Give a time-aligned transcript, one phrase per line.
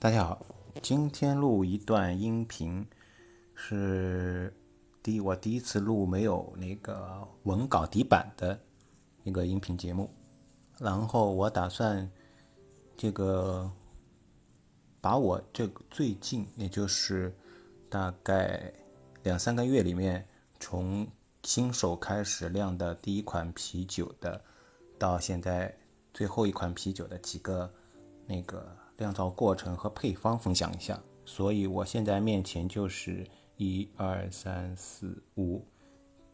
[0.00, 0.46] 大家好，
[0.80, 2.86] 今天录一段音频，
[3.54, 4.50] 是
[5.02, 8.58] 第我第一次录没有那个文稿底板的
[9.24, 10.10] 一个音频节目。
[10.78, 12.10] 然后我打算
[12.96, 13.70] 这个
[15.02, 17.36] 把我这最近，也就是
[17.90, 18.72] 大概
[19.22, 20.26] 两三个月里面，
[20.58, 21.06] 从
[21.42, 24.42] 新手开始酿的第一款啤酒的，
[24.98, 25.76] 到现在
[26.14, 27.70] 最后一款啤酒的几个
[28.26, 28.74] 那个。
[29.00, 33.26] 酿造过程和配方分享一下，所以我现在面前就是
[33.56, 35.66] 一二三四五，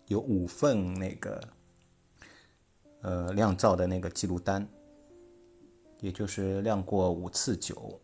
[0.09, 1.41] 有五份那个
[3.03, 4.67] 呃酿造的那个记录单，
[6.01, 8.01] 也就是酿过五次酒，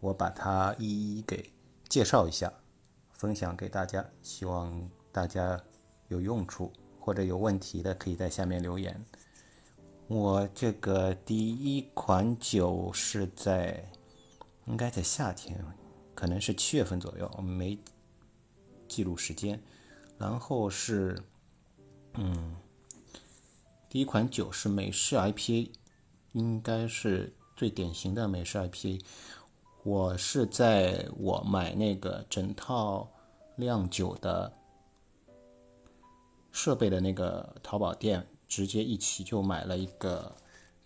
[0.00, 1.52] 我把它一一给
[1.86, 2.50] 介绍一下，
[3.12, 5.62] 分享给大家，希望大家
[6.08, 9.04] 有用处或者有问题的可以在下面留言。
[10.06, 13.90] 我这个第一款酒是在，
[14.66, 15.64] 应该在夏天，
[16.14, 17.78] 可能是七月份左右，我没
[18.86, 19.60] 记录时间。
[20.18, 21.18] 然后是，
[22.14, 22.54] 嗯，
[23.88, 25.70] 第一款酒是美式 IPA，
[26.32, 29.00] 应该是最典型的美式 IPA。
[29.84, 33.10] 我是在我买那个整套
[33.56, 34.52] 酿酒的
[36.52, 38.26] 设备的那个淘宝店。
[38.46, 40.34] 直接一起就买了一个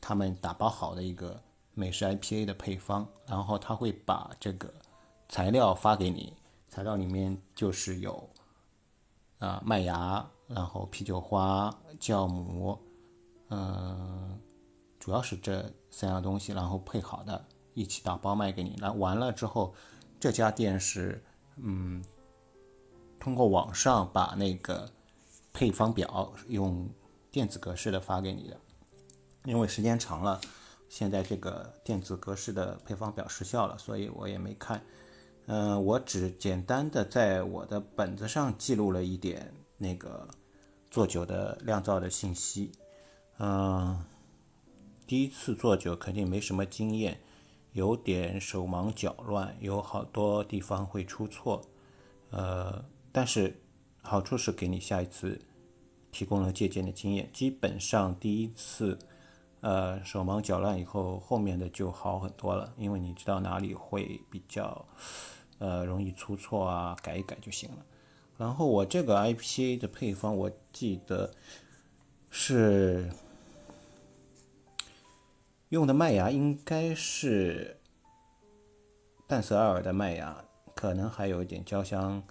[0.01, 1.43] 他们打包好的一个
[1.75, 4.73] 美式 IPA 的配方，然后他会把这个
[5.29, 6.33] 材料发给你，
[6.69, 8.29] 材料里面就是有
[9.39, 12.79] 啊麦芽，然后啤酒花、酵母，
[13.49, 14.39] 嗯，
[14.99, 18.77] 主要是这三样东西，然后配好的一起打包卖给你。
[18.79, 19.75] 那完了之后，
[20.19, 21.23] 这家店是
[21.57, 22.05] 嗯
[23.21, 24.91] 通过网上把那个
[25.53, 26.89] 配方表用。
[27.31, 28.61] 电子格式的发给你的，
[29.45, 30.41] 因为时间长了，
[30.89, 34.83] 现在这个电子格式的配方表失效了，所以我也没看。
[35.47, 40.29] 嗯，我只简单的在我的本子上记录了一点那个
[40.91, 42.73] 做酒的酿造的信息。
[43.39, 44.05] 嗯，
[45.07, 47.21] 第一次做酒肯定没什么经验，
[47.73, 51.63] 有点手忙脚乱，有好多地方会出错。
[52.31, 53.63] 呃，但是
[54.03, 55.41] 好处是给你下一次。
[56.11, 58.99] 提供了借鉴的经验，基本上第一次，
[59.61, 64.87] 呃，手忙脚乱以后，后面的就好很多了，因为你知道哪里会比较，
[65.59, 67.85] 呃，容易出错啊，改一改就行了。
[68.37, 71.35] 然后我这个 IPA 的配方，我记得
[72.31, 73.11] 是
[75.71, 77.81] 用的麦芽应该是
[79.27, 82.23] 淡色艾尔的麦芽，可能还有一点焦香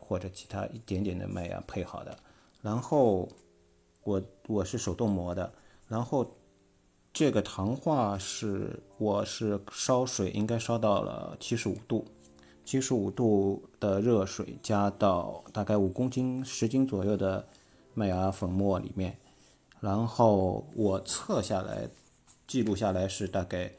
[0.00, 2.18] 或者其他一点点的麦芽配好的。
[2.66, 3.28] 然后
[4.02, 5.52] 我我是手动磨的，
[5.86, 6.34] 然后
[7.12, 12.04] 这个糖化是我是烧水，应该烧到了七十五度，
[12.64, 17.46] 七十五度的热水加到大概五公斤十斤左右的
[17.94, 19.16] 麦芽粉末里面，
[19.78, 21.88] 然后我测下来
[22.48, 23.72] 记录下来是大概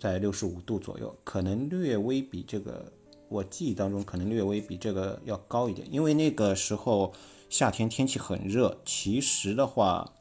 [0.00, 2.90] 在六十五度左右，可能略微比这个
[3.28, 7.12] 我记忆当中可能略微比这个要高一点，因为那个时候。
[7.56, 10.12] 夏天天气很热，其实的话，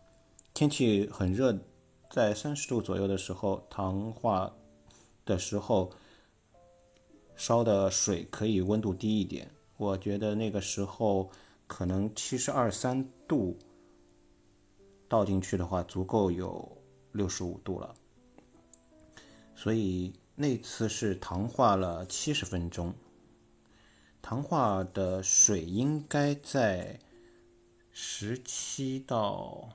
[0.53, 1.59] 天气很热，
[2.09, 4.55] 在三十度左右的时候，糖化
[5.25, 5.91] 的时候，
[7.35, 9.51] 烧的水可以温度低一点。
[9.75, 11.29] 我觉得那个时候
[11.67, 13.59] 可能七十二三度
[15.09, 16.77] 倒进去的话，足够有
[17.11, 17.93] 六十五度了。
[19.53, 22.93] 所以那次是糖化了七十分钟，
[24.21, 26.97] 糖化的水应该在。
[27.97, 29.69] 十七到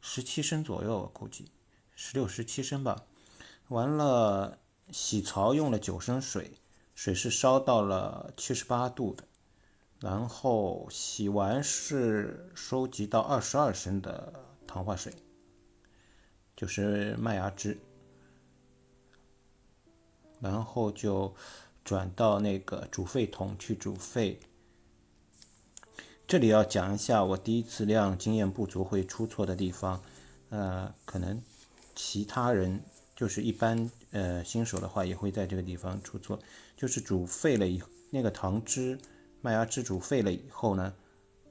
[0.00, 1.52] 十七升左右，估计
[1.94, 3.04] 十六、十七升吧。
[3.68, 4.58] 完了，
[4.90, 6.58] 洗槽用了九升水，
[6.96, 9.22] 水是烧到了七十八度的。
[10.00, 14.32] 然后洗完是收集到二十二升的
[14.66, 15.14] 糖化水，
[16.56, 17.78] 就是麦芽汁。
[20.40, 21.32] 然后就
[21.84, 24.40] 转到那个煮沸桶去煮沸。
[26.32, 30.00] 这里要讲一下我第一次酿经验不足会出错的地方，
[30.48, 31.38] 呃，可能
[31.94, 32.82] 其他人
[33.14, 36.38] 就是一般呃新手的话也会在这个地方出错，
[36.74, 38.98] 就是煮沸了以那个糖汁
[39.42, 40.94] 麦芽汁煮沸了以后呢，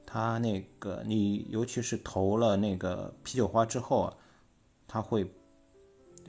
[0.04, 4.16] 它那个你尤其是投了那个啤酒花之后啊，
[4.88, 5.32] 它会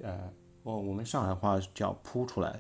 [0.04, 2.60] 呃我我们上海话叫扑出来，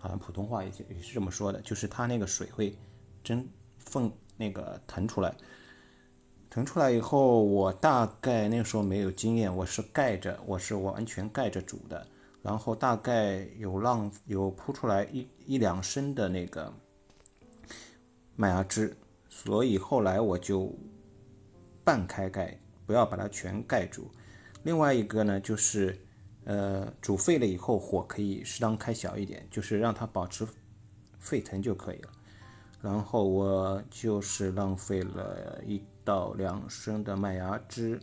[0.00, 2.74] 好像普通话也也是这么说的，就是它那个水会
[3.22, 4.10] 蒸分。
[4.36, 5.34] 那个腾出来，
[6.50, 12.06] 腾出来以后，我大概那时候没有经验，我是盖着，我是完全盖着煮的。
[12.42, 16.72] 然后大概有浪有铺出来一一两升的那个
[18.34, 18.96] 麦芽汁，
[19.28, 20.76] 所以后来我就
[21.84, 24.10] 半开盖，不要把它全盖住。
[24.64, 25.96] 另外一个呢，就是
[26.44, 30.44] 呃煮沸了以后火可以适当开小一点，就是让它保持
[31.20, 32.10] 沸腾就可以了。
[32.82, 38.00] 然后我就是浪费了一到两升的麦芽汁，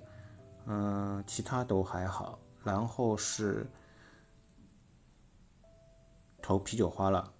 [0.65, 2.39] 嗯，其他都还好。
[2.63, 3.67] 然后是
[6.41, 7.33] 投啤酒花了，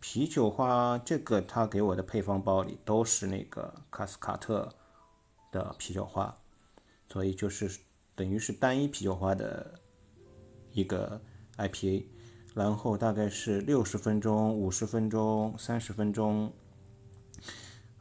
[0.00, 4.68] 啤酒花这个他给我的配方包里都是那个卡斯卡特
[5.52, 6.36] 的啤酒花，
[7.08, 7.80] 所以就是
[8.16, 9.80] 等于是单一啤酒花的
[10.72, 11.20] 一个
[11.58, 12.06] IPA。
[12.56, 16.50] 然后大概是六十分钟、五十分钟、三十分钟、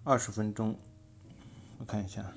[0.05, 0.79] 二十分钟，
[1.77, 2.31] 我看一下，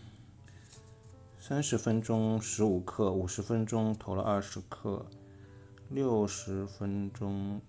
[1.39, 5.07] 三十分钟十五克，五十分钟投了二十克，
[5.91, 7.61] 六十分钟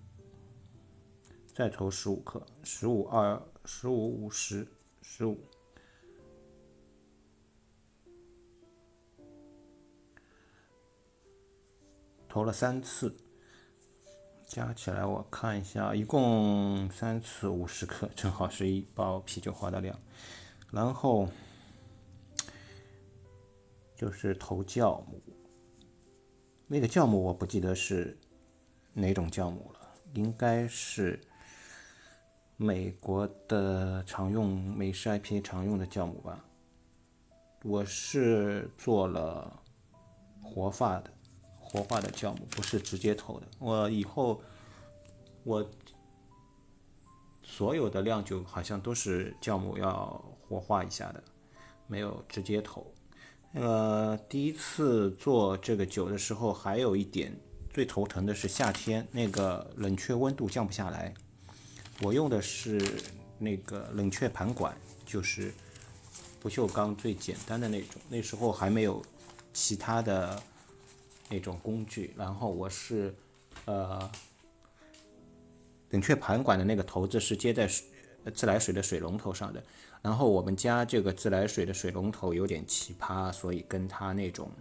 [1.53, 4.67] 再投十五克，十五二十五五十
[5.03, 5.37] 十五，
[12.27, 13.15] 投了三次。
[14.49, 19.95] 加起来我看一下，一共三次五十克， 正好是一包啤酒花的量。
[20.71, 21.29] 然后
[23.95, 25.21] 就是投酵母，
[26.65, 28.17] 那个酵母我不记得是
[28.93, 29.79] 哪种酵母了，
[30.15, 31.21] 应该是
[32.57, 36.43] 美国的常用美式 IP 常用的酵母吧。
[37.63, 39.61] 我是做了
[40.41, 41.13] 活发的。
[41.71, 44.41] 活化的酵母不是直接投的，我以后
[45.43, 45.63] 我
[47.43, 51.23] 所有的酿酒好像都是酵母要活化一下的，
[51.85, 52.91] 没有直接投。
[53.53, 57.31] 呃，第一次做这个酒的时候，还有一点
[57.71, 61.13] 最头疼的是夏天那个冷却温度降不下来。
[62.01, 62.81] 我用的是
[63.37, 64.75] 那个冷却盘管，
[65.05, 65.53] 就是
[66.39, 69.05] 不锈钢最简单的那种，那时候还没有
[69.53, 70.41] 其他的。
[71.29, 73.15] 那种工具，然后我是，
[73.65, 74.11] 呃，
[75.91, 77.85] 冷却盘管的那个头子是接在水
[78.33, 79.63] 自来水的水龙头上的，
[80.01, 84.51] 然后我们家这个自来水的水龙头有点奇葩，所以跟它那种，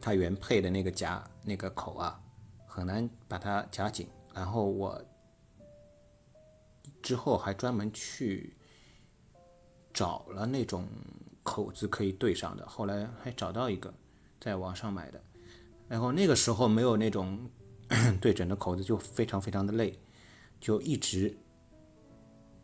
[0.00, 2.20] 它原配的那个夹那个口啊，
[2.66, 5.04] 很难把它夹紧，然后我
[7.02, 8.56] 之后还专门去
[9.92, 10.86] 找了那种
[11.42, 13.92] 口子可以对上的，后来还找到一个。
[14.40, 15.22] 在网上买的，
[15.86, 17.50] 然后那个时候没有那种
[18.20, 19.98] 对准的口子，就非常非常的累，
[20.58, 21.36] 就一直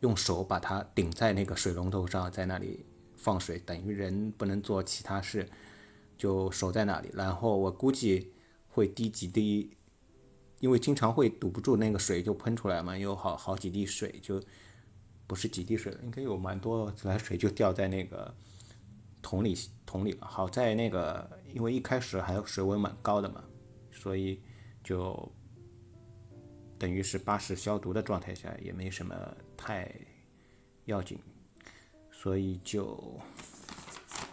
[0.01, 2.87] 用手把它顶在那个水龙头上，在那里
[3.17, 5.49] 放水，等于人不能做其他事，
[6.17, 7.11] 就守在那里。
[7.13, 8.33] 然后我估计
[8.69, 9.77] 会滴几滴，
[10.61, 14.43] 因为经常会堵不住那个水就喷出来嘛，有好好几滴水，就
[15.27, 18.35] 不是几滴水了，应该有蛮多自来水就掉在那个。
[19.27, 23.43] 桶里桶里了，好在那个，因为一开始还水温蛮高的嘛，
[23.91, 24.41] 所以
[24.85, 25.33] 就
[26.79, 29.93] 等于是巴氏消毒的状态下，也没什么太
[30.85, 31.19] 要紧，
[32.13, 33.19] 所以就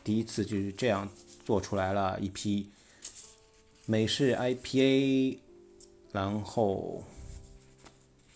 [0.04, 1.10] 第一次就是这样
[1.44, 2.72] 做出来了一批
[3.88, 5.40] 美式 IPA，
[6.12, 7.04] 然后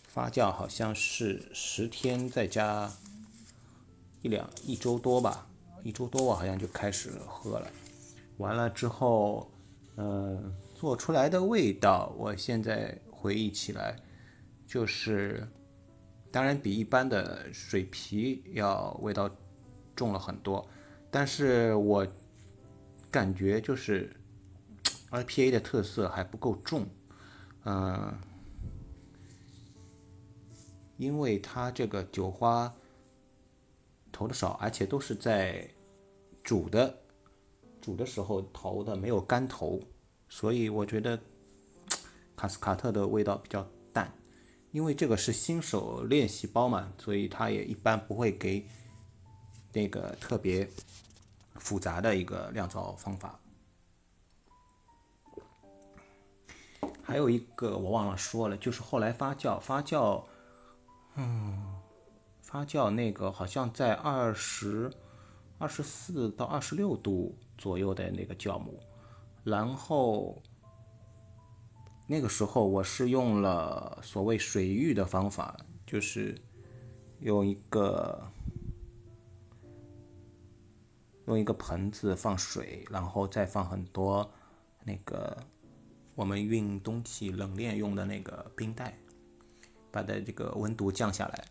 [0.08, 2.92] 发酵好像是十天再加
[4.22, 5.47] 一两一周多吧。
[5.82, 7.70] 一周多，我好像就开始喝了。
[8.38, 9.50] 完了之后，
[9.96, 13.96] 嗯，做出来的味道，我现在回忆起来，
[14.66, 15.48] 就是，
[16.30, 19.30] 当然比一般的水啤要味道
[19.96, 20.68] 重了很多。
[21.10, 22.06] 但是我
[23.10, 24.14] 感觉就是
[25.10, 26.86] IPA 的特色还不够重，
[27.64, 28.14] 嗯，
[30.96, 32.72] 因为它这个酒花
[34.12, 35.68] 投的少，而且都是在。
[36.44, 36.98] 煮的，
[37.78, 39.78] 煮的时候投的没有干投，
[40.30, 41.20] 所以我觉得
[42.34, 44.10] 卡斯卡特的味道比较淡。
[44.70, 48.66] 因为这个是新手练习包嘛，所以他也一般不会给
[49.74, 50.66] 那个特别
[51.56, 53.38] 复杂的一个酿造方法。
[57.02, 60.24] 还有一个我忘了说了，就是后来发酵，发酵，
[61.16, 61.77] 嗯，
[62.48, 64.90] 发酵那个好像在二十。
[65.60, 68.78] 二十四到二十六度左右的那个酵母，
[69.42, 70.40] 然后
[72.06, 76.40] 那个时候我是用了所谓水浴的方法，就是
[77.18, 78.22] 用一个
[81.26, 84.30] 用一个盆子放水，然后再放很多
[84.84, 85.36] 那个
[86.14, 88.96] 我们运东西冷链用的那个冰袋，
[89.90, 91.44] 把它这个温度降下来。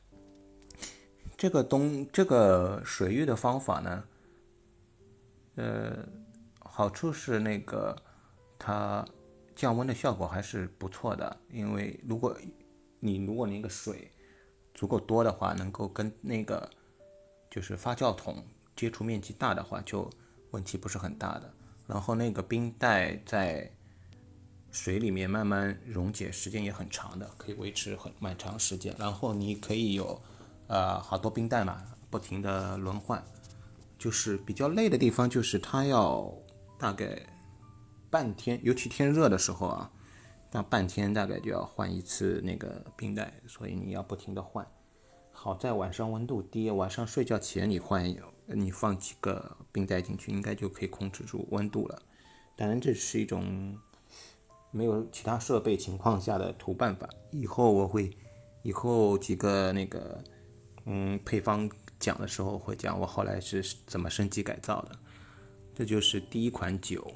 [1.38, 4.04] 这个东这个水浴的方法呢，
[5.54, 6.04] 呃，
[6.58, 7.96] 好处是那个
[8.58, 9.06] 它
[9.56, 12.36] 降温的效果还是不错的，因为如果
[13.00, 14.12] 你如果那个水
[14.74, 16.68] 足够多的话，能够跟那个
[17.52, 18.44] 就是发酵桶
[18.76, 20.10] 接触面积大的话，就
[20.50, 21.54] 问题不是很大的。
[21.86, 23.72] 然后那个冰袋在
[24.72, 28.96] 水里面慢慢溶解，时间也很长的，可以维持很蛮长时间。
[28.98, 30.20] 然后你可以有。
[30.68, 33.24] 呃，好多冰袋嘛，不停的轮换，
[33.98, 36.30] 就是比较累的地方，就是它要
[36.78, 37.18] 大概
[38.10, 39.90] 半天，尤其天热的时候啊，
[40.52, 44.68] 那半天大概就要换一次那个冰袋，所以你要不停的换。
[45.32, 48.04] 好在晚上温度低，晚上睡觉前你换，
[48.48, 52.02] 你放几个冰袋进去，应该就可以控制住温度了。
[52.58, 53.78] 当然，这是一种
[54.72, 57.08] 没有其他设备情况下的土办法。
[57.32, 58.18] 以后我会，
[58.64, 60.22] 以后几个那个。
[60.90, 64.98] 嗯，配方讲的时候会讲我后来是怎么升级改造的。
[65.76, 67.14] 这就是第一款酒，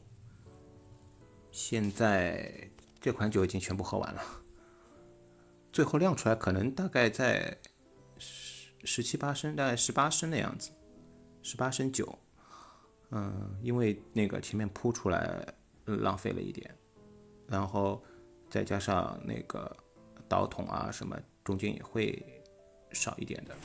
[1.52, 4.22] 现在这款酒已经全部喝完了，
[5.72, 7.58] 最后酿出来可能大概在
[8.18, 10.72] 十十七八升，大概十八升的样子，
[11.42, 12.20] 十八升酒。
[13.12, 15.48] 嗯，因为那个前面铺出来
[15.86, 16.78] 浪费了一点，
[17.48, 18.04] 然后
[18.50, 19.74] 再加上那个
[20.28, 22.22] 导筒啊什么，中间也会。
[22.94, 23.56] 少一点的。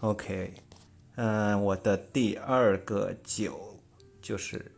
[0.00, 0.54] OK，
[1.16, 3.76] 嗯，我的第二个酒
[4.22, 4.70] 就是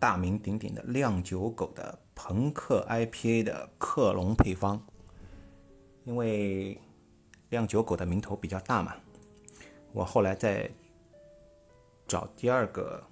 [0.00, 4.82] 大名鼎鼎的酿酒狗的朋克 IPA 的克隆配方。
[6.04, 6.80] 因为
[7.50, 8.94] 酿酒狗的名头比较大嘛，
[9.92, 10.70] 我后来在
[12.08, 13.04] 找第二个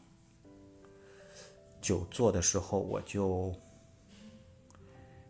[1.79, 3.55] 酒做的时候，我就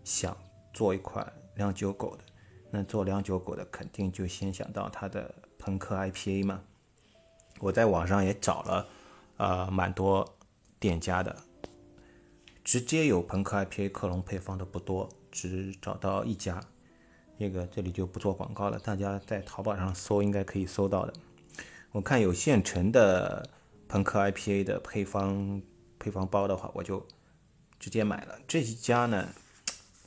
[0.04, 0.36] 想
[0.72, 2.22] 做一款酿酒狗的。
[2.70, 5.34] 那做酿酒狗的，肯定就先想到它的。
[5.64, 6.62] 朋克 IPA 嘛，
[7.58, 8.86] 我在网上也找了，
[9.38, 10.36] 呃，蛮多
[10.78, 11.34] 店家的，
[12.62, 16.62] 直接有朋克 IPA 克隆配方的不多，只找到一家，
[17.38, 21.14] 那个这里就不做广告了，大家在淘宝上搜应该可以搜到的。
[21.92, 23.48] 我看有现成的
[23.88, 25.62] 朋克 IPA 的配方
[25.98, 27.06] 配方包的话，我就
[27.78, 28.38] 直接买了。
[28.46, 29.30] 这一家呢，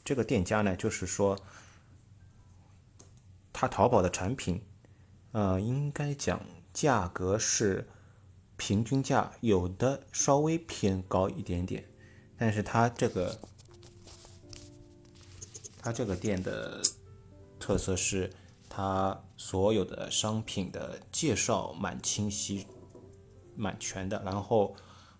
[0.05, 1.35] 这个店家呢，就是说，
[3.51, 4.61] 他淘宝的产品。
[5.37, 7.87] 呃，应该讲价格是
[8.55, 11.87] 平均价，有的稍微偏高一点点，
[12.35, 13.37] 但是它这个
[15.77, 16.81] 它这个店的
[17.59, 18.33] 特色是，
[18.67, 22.65] 它所有的商品的介绍蛮清晰、
[23.55, 24.75] 蛮全的，然后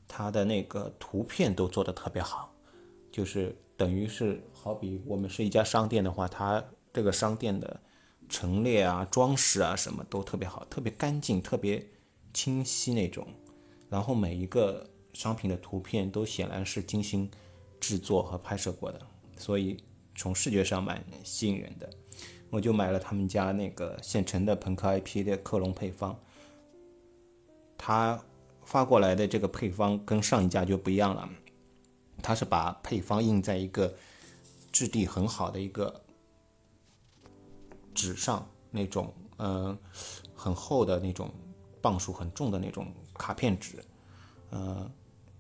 [0.07, 2.51] 它的那个图片都做的特别好，
[3.11, 7.79] 就是等于是好比我们是一家商店的话，它这个商店的。
[8.29, 11.85] 陈列啊，装饰啊，什么都特别好，特别干净，特别
[12.33, 13.25] 清晰那种。
[13.89, 17.29] 然后每一个商品的图片都显然是精心
[17.79, 19.01] 制作和拍摄过的，
[19.37, 19.81] 所以
[20.13, 21.89] 从视觉上蛮吸引人的。
[22.49, 26.17] 我就买了他们家那个现成的朋克 IP 的克隆配方。
[27.77, 28.21] 他
[28.63, 31.29] 发过来的这个配方跟上一家就不一样了，
[32.21, 33.95] 他是把配方印在一个
[34.71, 36.01] 质地很好的一个。
[37.97, 39.75] 纸上那种，嗯，
[40.35, 41.33] 很厚的那种，
[41.81, 43.83] 磅数很重的那种卡片纸，
[44.51, 44.87] 嗯，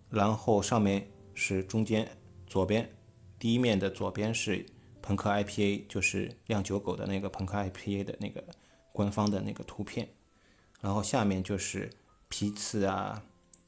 [0.09, 2.09] 然后上面是中间
[2.47, 2.91] 左边
[3.37, 4.65] 第一面的左边是
[5.03, 8.43] 朋克 IPA，就是酿酒狗的那个朋克 IPA 的那个
[8.91, 10.09] 官方的那个图片，
[10.81, 11.87] 然后下面就是
[12.27, 13.21] 批次啊、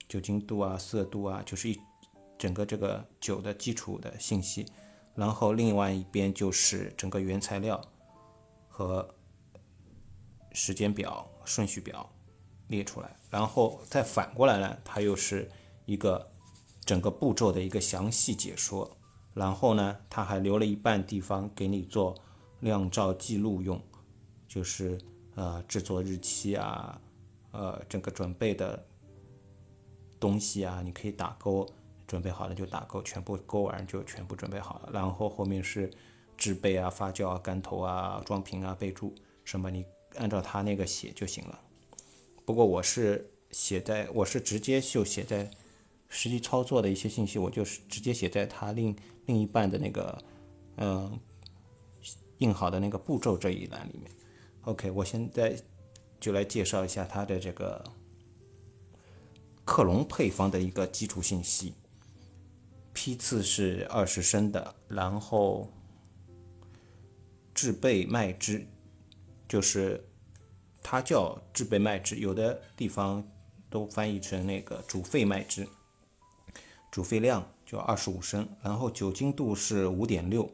[0.07, 1.79] 酒精度啊、色度啊，就是一
[2.39, 4.65] 整个这个酒的基础的信息，
[5.13, 7.79] 然后另外一边就是整个原材料。
[8.79, 9.13] 和
[10.53, 12.09] 时间表、顺序表
[12.67, 15.51] 列出来，然后再反过来呢，它又是
[15.85, 16.31] 一个
[16.85, 18.89] 整个步骤的一个详细解说。
[19.33, 22.15] 然后呢，它还留了一半地方给你做
[22.61, 23.81] 亮照记录用，
[24.47, 24.97] 就是
[25.35, 27.01] 呃制作日期啊，
[27.51, 28.81] 呃整个准备的
[30.21, 31.67] 东西啊，你可以打勾，
[32.07, 34.89] 准备好了就打勾，全部勾完就全部准备好了。
[34.93, 35.91] 然后后面是。
[36.39, 41.59] 制备啊，发酵啊，干头啊，装瓶啊，备注什么，你按照他那个写就行了。
[42.45, 45.51] 不过我是写在，我是直接就写在
[46.07, 50.23] 实际操作的一些信息，我就是直接写在他另另一半的那个
[50.77, 51.19] 嗯
[52.37, 54.09] 印好的那个步骤这一栏里面。
[54.61, 55.61] OK，我现在
[56.21, 57.83] 就来介绍一下它的这个
[59.65, 61.73] 克隆配方的一个基础信息。
[62.93, 65.69] 批次是二十升的，然后。
[67.59, 68.65] 制备麦汁，
[69.45, 70.09] 就是
[70.81, 73.29] 它叫制备麦汁，有的地方
[73.69, 75.67] 都翻译成那个煮沸麦汁。
[76.89, 80.49] 煮沸量就二十五升，然后酒精度是五点六，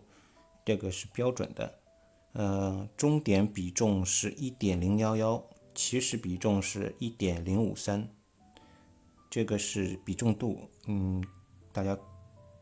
[0.65, 1.79] 这个是标准的。
[2.33, 8.09] 呃，中点比重是一点零幺幺，起始比重是一点零五三，
[9.29, 10.59] 这个是比重度。
[10.87, 11.23] 嗯，
[11.71, 11.95] 大家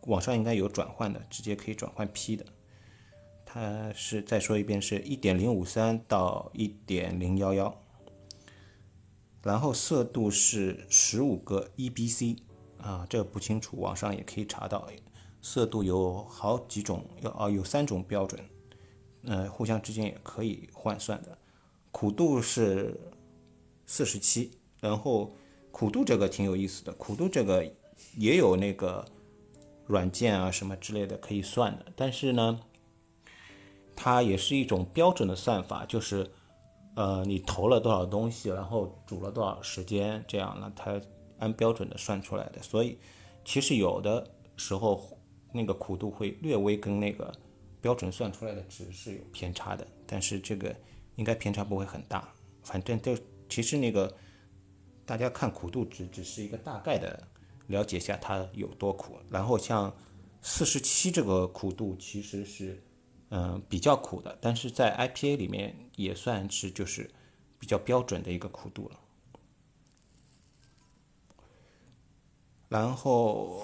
[0.02, 2.46] 网上应该有转换的，直接可以转换批的。
[3.54, 7.78] 它是再说一遍，是一点零五三到一点零幺幺，
[9.44, 12.40] 然后色度是十五个 EBC
[12.80, 14.90] 啊，这个不清楚，网上也可以查到。
[15.40, 18.44] 色度有好几种，有啊有三种标准，
[19.26, 21.38] 呃，互相之间也可以换算的。
[21.92, 23.00] 苦度是
[23.86, 25.32] 四十七，然后
[25.72, 27.72] 苦度这个挺有意思的，苦度这个
[28.18, 29.06] 也有那个
[29.86, 32.60] 软件啊什么之类的可以算的，但是呢。
[33.96, 36.30] 它也是一种标准的算法，就是，
[36.96, 41.00] 呃，你投了多少东西，然后煮了多少时间，这样呢，它
[41.38, 42.62] 按标准的算出来的。
[42.62, 42.98] 所以，
[43.46, 44.28] 其实有的
[44.58, 45.18] 时候
[45.52, 47.32] 那个苦度会略微跟那个
[47.82, 50.76] 标准算出来的值是有偏差的，但是这个
[51.16, 52.28] 应该偏差不会很大。
[52.64, 53.16] 反正就
[53.48, 54.12] 其实那个
[55.06, 57.28] 大家看苦度值只是一个大概的
[57.68, 59.96] 了解下它有多苦，然后像
[60.42, 62.84] 四十七这个苦度其实是。
[63.36, 67.10] 嗯，比较苦的，但是在 IPA 里面也算是就是
[67.58, 69.00] 比较标准的一个苦度了。
[72.70, 73.60] 然后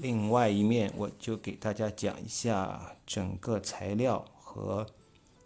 [0.00, 4.84] 另外一面，我就给大家讲一下整个材料和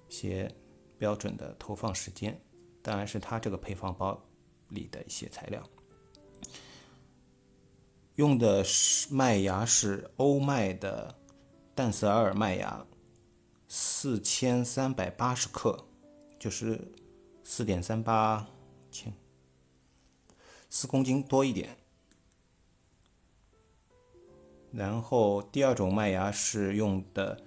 [0.08, 0.50] 一些
[0.96, 2.40] 标准的投放时间，
[2.80, 4.18] 当然是它这个配方包
[4.70, 5.62] 里的一些材料。
[8.14, 11.14] 用的是麦芽是欧麦的
[11.74, 12.86] 淡色阿尔麦芽，
[13.68, 15.86] 四千三百八十克，
[16.38, 16.80] 就是
[17.42, 18.46] 四点三八
[18.90, 19.12] 千，
[20.68, 21.76] 四公斤多一点。
[24.72, 27.40] 然后第二种麦芽是用的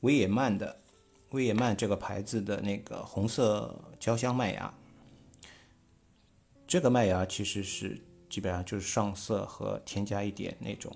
[0.00, 0.80] 维也曼的，
[1.30, 4.74] 维也曼这个牌子的那个红色焦香麦芽，
[6.66, 8.00] 这个麦芽其实是。
[8.28, 10.94] 基本上就是上色和添加一点那种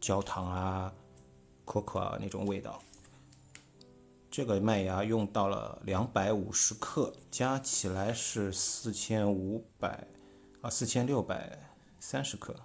[0.00, 0.92] 焦糖啊、
[1.68, 2.80] 可可啊那种味道。
[4.30, 10.08] 这个麦芽用到了两百五十克，加起来是四千五百
[10.62, 11.58] 啊四千六百
[12.00, 12.56] 三十克，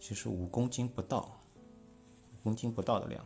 [0.00, 1.38] 其实五公斤不到，
[2.32, 3.22] 五公斤不到的量。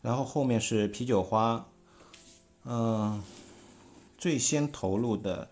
[0.00, 1.68] 然后后面是啤酒花，
[2.64, 3.22] 嗯，
[4.16, 5.50] 最先投入的。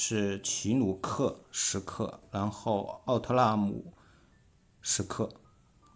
[0.00, 3.92] 是奇努克十克，然后奥特拉姆
[4.80, 5.28] 十克，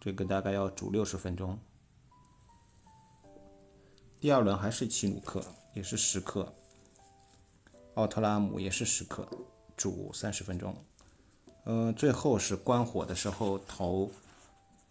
[0.04, 1.56] 这个大概要煮六十分钟。
[4.18, 5.40] 第二轮还是奇努克，
[5.74, 6.52] 也是十克，
[7.94, 9.28] 奥特拉姆也是十克，
[9.76, 10.74] 煮三十分钟。
[11.66, 14.10] 嗯，最后是关火的时候投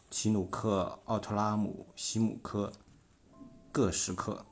[0.09, 2.71] 奇努克、奥特拉姆、西姆科
[3.69, 4.45] 各十克，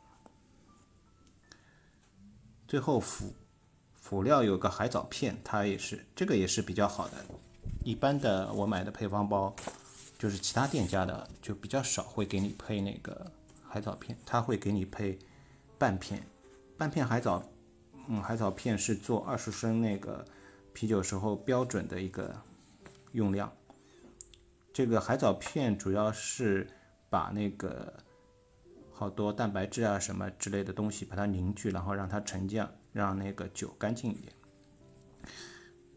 [2.68, 3.34] 最后辅。
[3.94, 7.26] 辅料有个海藻片，它也是这个也是比较好的。
[7.86, 9.56] 一般的我买的配方包，
[10.20, 13.32] 就是其他店家的就比较少会给你配那个
[13.64, 15.18] 海藻片，他会给你配
[15.78, 16.22] 半片，
[16.78, 17.44] 半片海藻，
[18.08, 20.24] 嗯，海藻片是做二十升那个
[20.74, 22.36] 啤酒时候标准的一个
[23.14, 23.52] 用量。
[24.72, 26.68] 这个海藻片主要是
[27.10, 27.92] 把那个
[28.92, 32.70] 好多蛋白质啊什么之类的东西把它凝聚，然后让它沉降。
[32.92, 34.34] 让那个酒干净一点，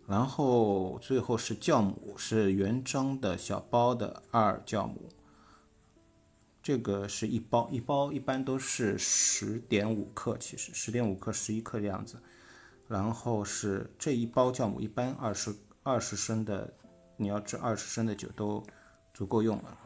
[0.07, 5.09] 然后最后是酵母，是原装的小包的二酵母，
[6.63, 12.17] 这个是一包，一包一般都是十点五克，其实十点五克、十一克的样子。
[12.89, 16.73] 然后是这一包酵母，一般二十二十升的，
[17.17, 18.63] 你要制二十升的酒都
[19.15, 19.79] 足够用了。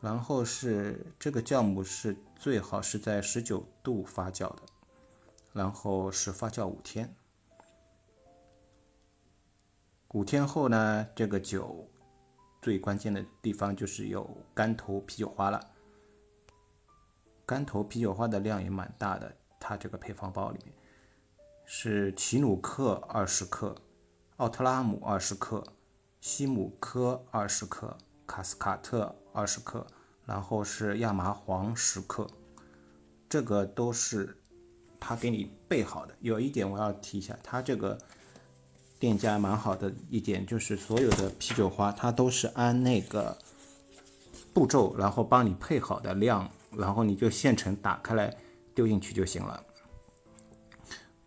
[0.00, 4.62] 然后是这个酵母是最好是在十九度发酵的。
[5.52, 7.14] 然后是发酵五天，
[10.14, 11.90] 五天后呢，这个酒
[12.62, 14.24] 最关键的地方就是有
[14.54, 15.60] 干头啤酒花了。
[17.44, 20.72] 干头啤酒花的量也蛮大的，它这个配方包里面
[21.64, 23.74] 是奇努克二十克，
[24.36, 25.64] 奥特拉姆二十克，
[26.20, 29.84] 西姆科二十克，卡斯卡特二十克，
[30.24, 32.24] 然后是亚麻黄十克，
[33.28, 34.38] 这个都是。
[35.00, 37.98] 他给你备好的，有一点我要提一下，他这个
[39.04, 43.36] 店家蛮好的一点就是所有的啤酒花，它都是按那个
[44.54, 48.34] 步骤，然后帮你配好的量，然后你就现成打开来
[48.74, 49.62] 丢进去就行了。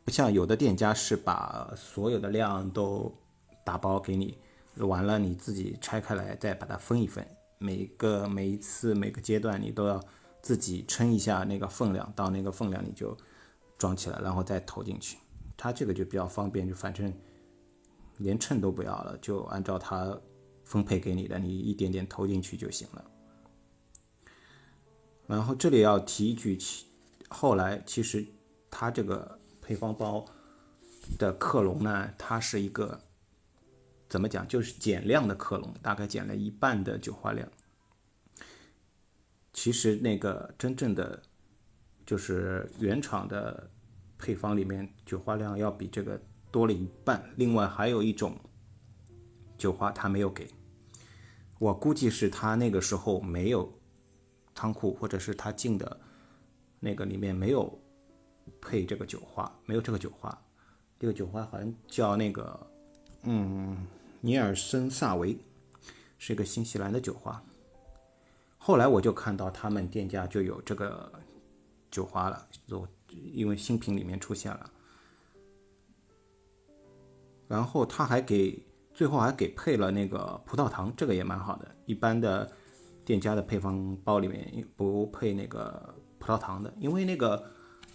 [0.04, 3.16] 不像有的店家是把所有的量都
[3.64, 4.36] 打包给你，
[4.78, 7.24] 完了你自己拆开来再把它分一分，
[7.60, 10.04] 每个每一次每个阶段你都要
[10.42, 13.16] 自己称一下那个分量，到那个分量你就。
[13.78, 15.20] 装起来，然后再投进去，
[15.56, 17.14] 它这个就比较方便，就反正
[18.18, 20.20] 连称都不要了，就按照他
[20.64, 23.06] 分配给你的，你一点点投进去就行了。
[25.28, 26.86] 然后这里要提一句，其
[27.30, 28.26] 后来其实
[28.70, 30.26] 它这个配方包
[31.18, 33.02] 的克隆呢，它是一个
[34.08, 37.48] 怎么讲，就是减量的克隆，大概减了一半的酒花量。
[39.54, 41.24] 其实那个真正的。
[42.08, 43.70] 就是原厂的
[44.18, 46.18] 配方里面酒花量要比这个
[46.52, 48.36] 多了一半，另外还有一种
[49.58, 50.48] 酒花他没有给，
[51.60, 53.72] 我估计是他那个时候没有
[54.56, 56.00] 仓库，或者是他进的
[56.80, 57.80] 那个里面没有
[58.62, 60.36] 配这个酒花，没有这个酒花，
[61.00, 62.68] 这个酒花好像叫那个
[63.24, 63.88] 嗯
[64.22, 65.38] 尼尔森萨维，
[66.18, 67.44] 是一个新西兰的酒花，
[68.58, 71.12] 后来我就看到他们店家就有这个。
[71.90, 74.70] 酒花了，就因为新品里面出现了，
[77.48, 81.76] 然后他还给最后还给配了那个葡萄糖，这个也蛮好的。
[81.86, 82.52] 一般的
[83.06, 87.52] 店家的配方包里面不配那个葡萄糖的，因为那个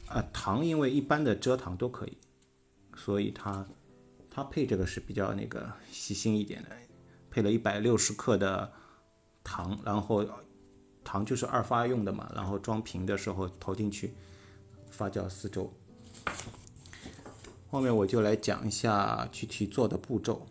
[0.06, 2.16] 啊，糖因为一般的蔗糖都可以，
[2.96, 3.66] 所以它
[4.30, 6.70] 它配这个是比较那个细心一点的，
[7.30, 8.72] 配了一百六十克的
[9.44, 10.24] 糖，然后
[11.04, 14.14] 糖就是二发用的嘛，然后装瓶的时候投进去
[14.90, 15.72] 发酵四周。
[17.72, 20.46] 后面我就来讲一下具体做的步骤。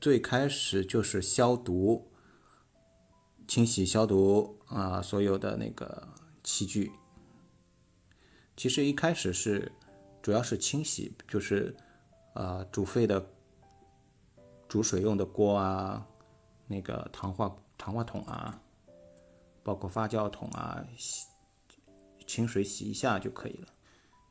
[0.00, 2.10] 最开始就是消毒、
[3.46, 6.08] 清洗、消毒啊，所有的那个
[6.42, 6.90] 器具。
[8.56, 9.70] 其实一开始是
[10.20, 11.76] 主要是清洗，就是
[12.34, 13.24] 啊煮沸的
[14.68, 16.04] 煮水用的锅啊，
[16.66, 18.60] 那个糖化糖化桶啊，
[19.62, 21.28] 包括发酵桶啊，洗
[22.30, 23.68] 清水洗一下就可以了。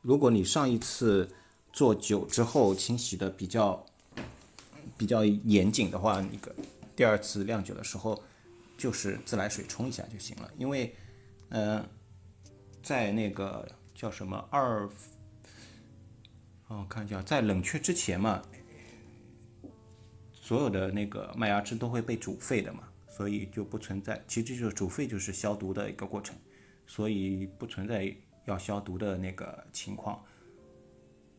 [0.02, 1.30] 如果你上一次
[1.72, 3.84] 做酒之后清洗的比较。
[4.96, 6.54] 比较严谨的话，那个
[6.94, 8.22] 第二次酿酒的时候，
[8.76, 10.50] 就是自来水冲一下就行了。
[10.58, 10.94] 因为，
[11.48, 11.82] 嗯，
[12.82, 14.86] 在那个叫什么二，
[16.68, 18.42] 哦，看一下，在冷却之前嘛，
[20.34, 24.22] 所有的那个麦芽汁都会被煮沸的嘛，所以就不存在。
[24.28, 26.36] 其实就是煮沸就是消毒的一个过程，
[26.90, 28.12] 所以不存在
[28.46, 30.20] 要消毒的那个情况。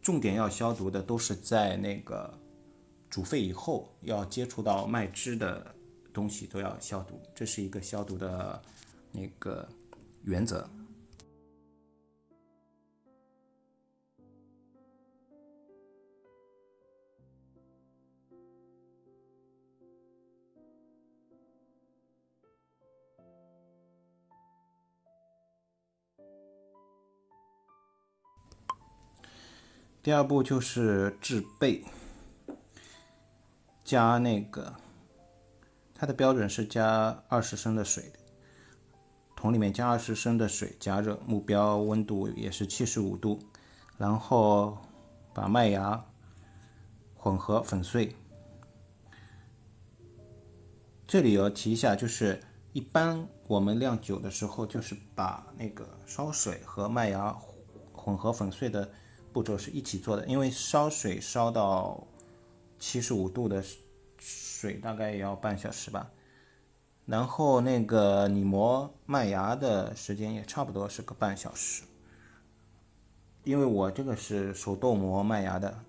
[0.02, 2.34] 重点要消毒的都是在那个。
[3.10, 5.76] 煮沸以后要接触到麦汁的
[6.14, 8.62] 东西都要消毒，这是一个消毒的
[9.12, 9.68] 那个
[10.24, 10.66] 原则。
[30.04, 31.84] 第二步就是制备。
[33.84, 34.74] 加那个，
[35.94, 38.12] 它的标准是加二十升的水，
[39.36, 43.38] 桶里面加二十升的水加热，目标温度也是七十五度，
[43.98, 44.78] 然后
[45.34, 46.06] 把麦芽
[47.16, 48.16] 混合粉碎。
[51.06, 57.38] 这里要提一下，就是一般我们酿酒的时候，就是把那个烧水和麦芽
[57.92, 58.90] 混合粉碎的
[59.34, 62.08] 步骤是一起做的，因为烧水烧到。
[62.84, 63.64] 七十五度的
[64.18, 66.10] 水大概也要半小时吧，
[67.06, 71.84] 然后那个你磨麦芽的时间也差不多是个半小时，
[73.44, 75.80] 因为我这个是手动磨麦芽的，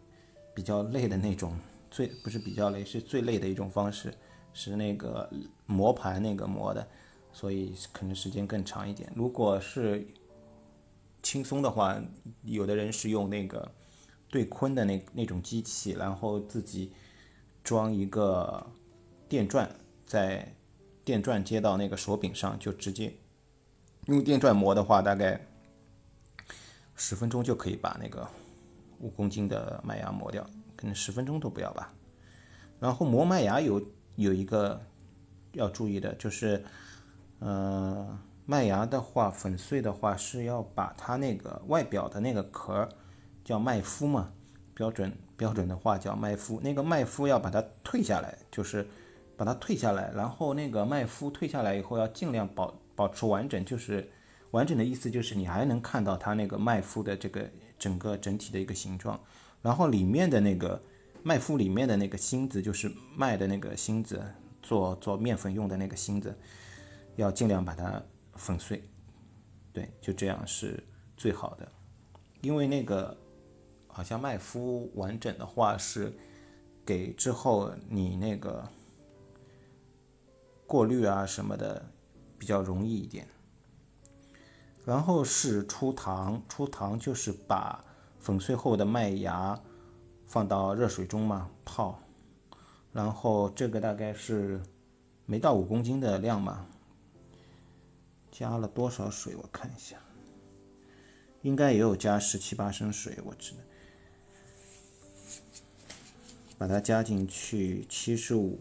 [0.54, 1.58] 比较累的那种，
[1.90, 4.12] 最不是比较累，是最累的一种方式，
[4.52, 5.26] 是那个
[5.64, 6.86] 磨盘那个磨的，
[7.32, 9.10] 所以可能时间更长一点。
[9.16, 10.06] 如果是
[11.22, 12.00] 轻松的话，
[12.42, 13.72] 有的人是用那个。
[14.32, 16.90] 对坤的那那种机器，然后自己
[17.62, 18.66] 装一个
[19.28, 19.70] 电钻，
[20.06, 20.56] 在
[21.04, 23.12] 电钻接到那个手柄上，就直接
[24.06, 25.38] 用电钻磨的话，大概
[26.96, 28.26] 十分钟就可以把那个
[29.00, 31.92] 五公斤的麦芽磨掉，可能十分钟都不要吧。
[32.80, 34.82] 然后磨麦芽有有一个
[35.52, 36.64] 要注意的，就是，
[37.40, 42.88] 呃，麦芽的话粉碎的话是要把它那个外表的那个壳。
[43.44, 44.32] 叫麦麸嘛，
[44.72, 46.60] 标准标准的话叫麦麸。
[46.60, 48.86] 那个麦麸要把它退下来，就是
[49.36, 54.08] 把它退下来，然后那个麦麸退下来以后要尽量保保持完整，就是
[54.52, 57.50] 完整的意思就是你还能看到它那个麦麸的这个
[57.80, 59.18] 整个整体的一个形状，
[59.60, 60.80] 然后里面的那个
[61.24, 64.22] 麦麸里面的那个芯子就是麦的那个芯子，
[64.62, 66.32] 做做面粉用的那个芯子，
[67.16, 68.00] 要尽量把它
[68.34, 68.82] 粉碎，
[69.72, 70.82] 对，就这样是
[71.16, 71.70] 最好的，
[72.40, 73.16] 因为那个。
[73.94, 76.16] 好像麦麸完整的话是
[76.82, 78.66] 给之后你那个
[80.66, 81.84] 过滤啊什么的
[82.38, 83.28] 比较容易一点。
[84.86, 87.84] 然后是出糖，出糖就是把
[88.18, 89.60] 粉碎后的麦芽
[90.24, 92.00] 放到热水中嘛泡，
[92.94, 94.62] 然后这个大概是
[95.26, 96.66] 没到五公斤的量嘛，
[98.32, 99.96] 加了多少水我看一下，
[101.42, 103.62] 应该也有加十七八升水，我只能。
[106.58, 108.60] 把它加进去，七十五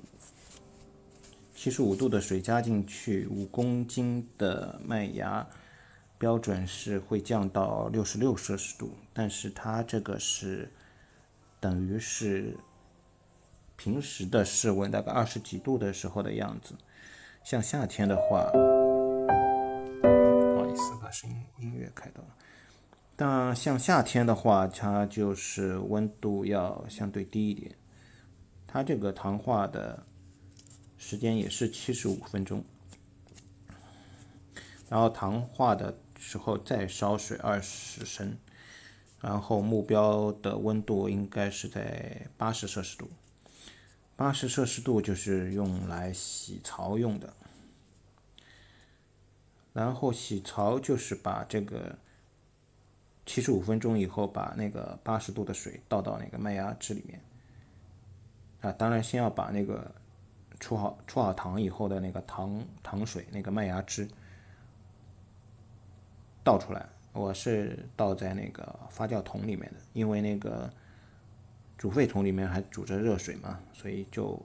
[1.56, 5.48] 七十五度的水加进去，五公斤的麦芽，
[6.18, 10.72] 标准是会降到六十六摄氏度，但是它这个是
[11.60, 12.58] 等于是
[13.78, 16.74] 平时的室温，大概二十几度的时候的样子。
[17.44, 18.52] 像夏天的话，
[21.12, 22.36] 声音音乐开到了。
[23.16, 27.76] 但像夏天的话，它就是温度要相对低一点。
[28.66, 30.04] 它这个糖化的
[30.98, 32.64] 时间也是七十五分钟。
[34.90, 38.38] 然后糖化的时候再烧水二十升，
[39.22, 43.10] 然后目标的温度应该是在八十摄氏度。
[44.16, 47.34] 八十摄氏度就是用来洗槽用的。
[49.74, 51.98] 然后洗槽就是把这个
[53.26, 57.22] 七十五分钟以后，把那个八十度的水倒到那个麦芽汁里面。
[58.62, 59.94] 啊，当然先要把那个
[60.60, 64.08] 出好出好糖以后的那个糖糖水那个麦芽汁
[66.44, 66.86] 倒出来。
[67.14, 70.72] 我是倒在那个发酵桶里面的，因为那个
[71.78, 74.42] 煮沸桶里面还煮着热水嘛，所以就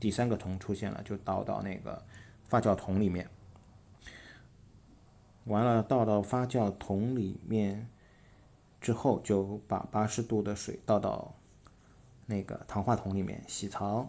[0.00, 2.02] 第三个桶出现了，就倒到那个
[2.44, 3.28] 发酵桶里面。
[5.48, 7.88] 完了，倒到发酵桶里面
[8.82, 11.34] 之后，就把八十度的水倒到
[12.26, 14.08] 那个糖化桶里面洗槽。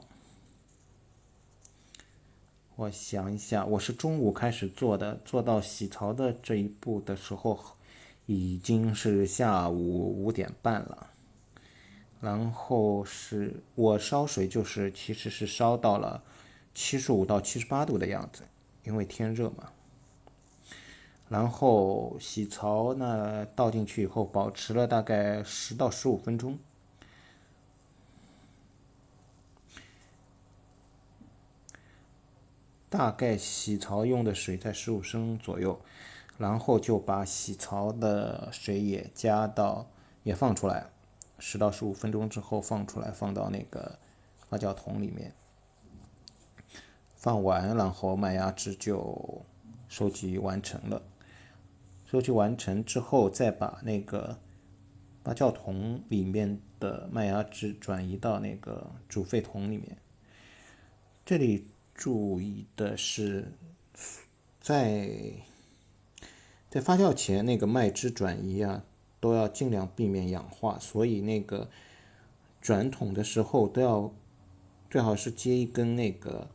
[2.76, 7.58] 我想一下，我是中午开始做的，做到洗槽的这一步的时候，
[8.26, 11.08] 已经是下午五点半了。
[12.20, 16.22] 然后是我烧水，就是其实是烧到了
[16.76, 18.44] 七十五到七十八度的样子，
[18.84, 19.72] 因为天热嘛。
[21.30, 26.58] 然后洗槽呢，倒进去以后，保持了大概十到十五分钟，
[32.90, 35.80] 大概洗槽用的水在十五升左右，
[36.40, 39.86] 然后就把洗槽的水也加到，
[40.24, 40.90] 也放出来，
[41.38, 44.00] 十到十五分钟之后放出来，放到那个
[44.50, 45.32] 发酵桶里面，
[47.14, 49.44] 放完，然后麦芽汁就
[49.88, 51.04] 收集完成了。
[52.10, 54.40] 收集完成之后，再把那个
[55.24, 59.96] 发酵桶里面的麦芽汁转移到那个煮沸桶里面。
[61.24, 63.52] 这里注意的是，
[64.60, 65.08] 在
[66.68, 68.84] 在发酵前，那个麦汁转移啊，
[69.20, 71.70] 都要尽量避免氧化，所以那个
[72.60, 74.12] 转桶的时候都要
[74.90, 76.50] 最好是接一根那个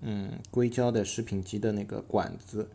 [0.00, 2.68] 嗯硅胶的食品级的那个管子。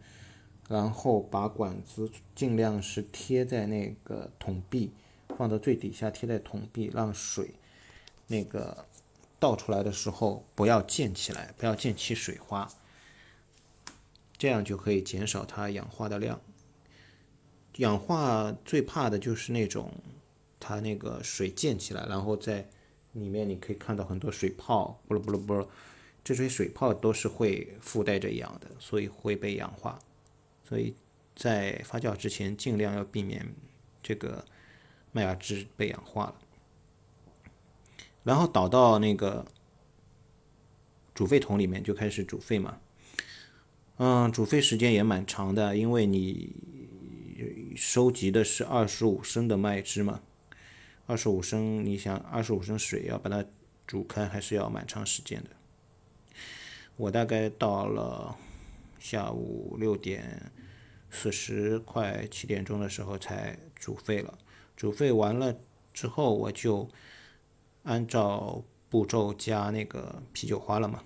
[0.67, 4.91] 然后把管子尽量是贴在那个桶壁，
[5.37, 7.51] 放到最底下贴在桶壁，让水
[8.27, 8.85] 那个
[9.39, 12.67] 倒出来的时候不要溅起来，不要溅起水花，
[14.37, 16.41] 这样就可以减少它氧化的量。
[17.77, 19.91] 氧化最怕的就是那种
[20.59, 22.67] 它那个水溅起来，然后在
[23.11, 25.67] 里面你可以看到很多水泡，不噜不噜不噜，
[26.23, 29.99] 这些水泡都是会附带着氧的，所以会被氧化。
[30.67, 30.95] 所以
[31.35, 33.53] 在发酵之前，尽量要避免
[34.01, 34.43] 这个
[35.11, 36.35] 麦芽汁被氧化了。
[38.23, 39.45] 然后倒到那个
[41.13, 42.79] 煮沸桶里面就开始煮沸嘛。
[43.97, 46.55] 嗯，煮沸时间也蛮长的，因为你
[47.75, 50.21] 收集的是二十五升的麦汁嘛。
[51.05, 53.45] 二十五升，你想二十五升水要把它
[53.85, 55.51] 煮开，还是要蛮长时间的。
[56.97, 58.35] 我大概到了。
[59.07, 60.51] 下午六点
[61.11, 64.39] 四十快七点钟的时候才煮沸了，
[64.75, 65.55] 煮沸完了
[65.93, 66.89] 之后我就
[67.83, 71.03] 按照步骤加那个啤酒花了嘛。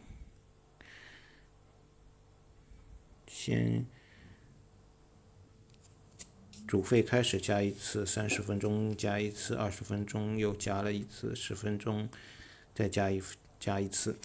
[3.28, 3.86] 先
[6.66, 12.08] 煮沸开始加一次三十分钟，加一次二十分钟，又加了一次十分钟，
[12.74, 13.22] 再加一
[13.60, 14.18] 加一次。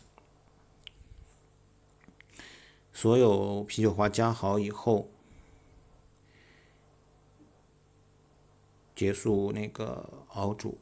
[2.94, 5.10] 所有啤酒花加好以后，
[8.94, 10.78] 结束那个熬煮，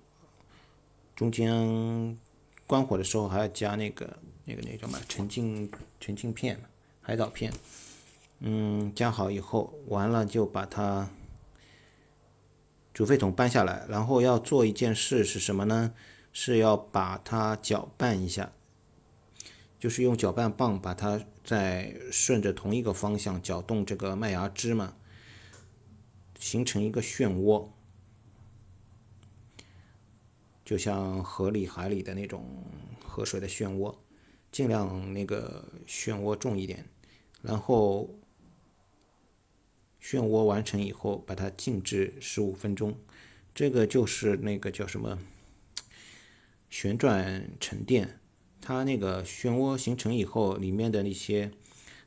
[1.16, 2.18] 中间
[2.66, 6.60] 关火的时候还要加那个那个那叫什么沉浸沉浸片、
[7.00, 7.50] 海藻片。
[8.40, 11.08] 嗯，加好以后，完了就把它
[12.92, 15.94] 煮沸桶搬下来，然后要做一件事是什么呢？
[16.34, 18.52] 是要把它搅拌一下。
[19.78, 24.96] 就是用搅拌棒把它再顺着同一个方向搅动这个麦芽汁嘛，
[26.38, 27.68] 形成一个漩涡，
[30.64, 32.64] 就像河里、海里的那种
[33.04, 33.96] 河水的漩涡，
[34.50, 36.86] 尽量那个漩涡重一点，
[37.42, 38.18] 然后
[40.00, 42.96] 漩涡完成以后，把它静置十五分钟，
[43.54, 45.18] 这个就是那个叫什么
[46.70, 48.20] 旋转沉淀。
[48.62, 51.50] 它那个漩涡形成以后，里面的那些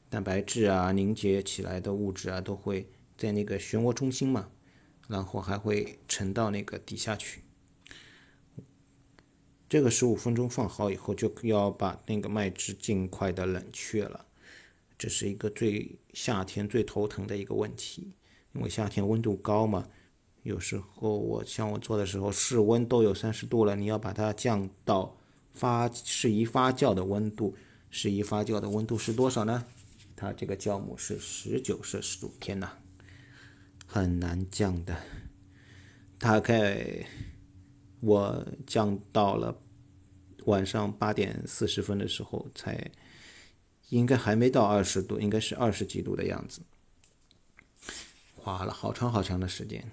[0.10, 2.88] 蛋白质啊、凝结起来的物质啊，都会
[3.18, 4.50] 在那个漩涡中心嘛，
[5.10, 7.42] 然后还会沉到那个底下去。
[9.68, 14.26] 这个十五分钟放好以后，就要把那个麦汁尽快的冷却了。
[14.98, 18.14] 这是一个最夏天最头疼的一个问题，
[18.54, 19.90] 因为夏天温度高嘛，
[20.44, 25.18] 有时候我像我做的时候，室温都有三十度了，你要把它降到
[25.56, 27.56] 发适宜发酵的温度，
[27.90, 29.66] 适宜发酵的温度是多少呢？
[30.16, 32.70] 它这个酵母是十九摄氏度，天呐，
[33.88, 34.96] 很难降的。
[36.18, 37.06] 大概
[38.00, 39.58] 我降到了
[40.46, 42.92] 晚上八点四十分的时候，才
[43.90, 46.62] 应该还没到二十度，应该是二十几度的样子，
[48.36, 49.84] 花了好长好长的时间。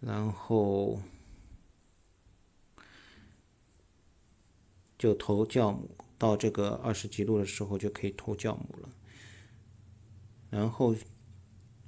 [0.00, 1.00] 然后
[4.98, 8.88] 就投酵母，到这个二十几度的时候就可以投酵母了，
[10.50, 10.94] 然后。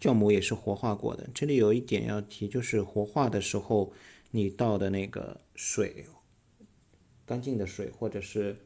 [0.00, 1.28] 酵母也是活化过的。
[1.34, 3.92] 这里有一点要提，就是活化的时候，
[4.30, 6.06] 你倒的那个水，
[7.26, 8.56] 干净的水，或者是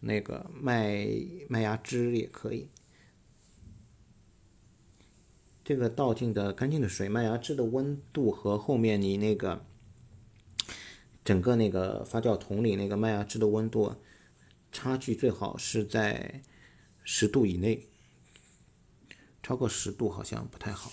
[0.00, 1.08] 那个麦
[1.48, 2.68] 麦芽汁也可以。
[5.64, 9.64] 这个倒进的干净的水，麦芽汁的温度和后面你那个
[11.24, 13.96] 整个那个发酵桶里那个麦芽汁的温度
[14.70, 16.42] 差距最好是在
[17.02, 17.86] 十度以内。
[19.42, 20.90] 超过十度好像不太好，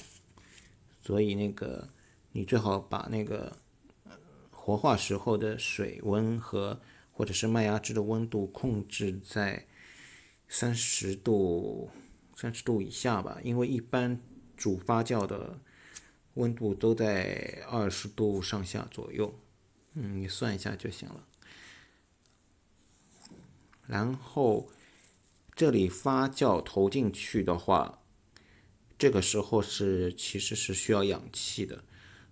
[1.01, 1.87] 所以那个
[2.33, 3.55] 你最好把那个
[4.51, 6.81] 活化时候的水温和
[7.13, 9.65] 或者是麦芽汁的温度控制在
[10.49, 11.89] 三十度
[12.35, 14.19] 三十度以下吧，因为一般
[14.57, 15.57] 主发酵的
[16.33, 19.33] 温度都在二十度上下左右，
[19.93, 21.27] 嗯，你算一下就行了。
[23.87, 24.69] 然后
[25.55, 27.97] 这里发酵投进去的话。
[28.97, 31.83] 这个时候是其实是需要氧气的，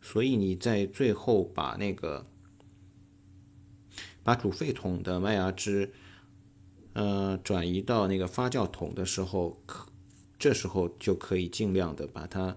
[0.03, 2.27] 所以你在最后把那个
[4.21, 5.91] 把煮沸桶的麦芽汁，
[6.93, 9.91] 呃，转移到那个发酵桶的时候，可
[10.37, 12.55] 这时候就可以尽量的把它